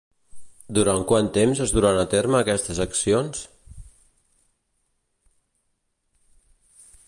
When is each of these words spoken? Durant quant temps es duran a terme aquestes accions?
Durant 0.77 1.03
quant 1.11 1.27
temps 1.35 1.59
es 1.65 1.73
duran 1.75 1.99
a 2.03 2.07
terme 2.15 2.41
aquestes 2.41 2.81
accions? 2.87 3.45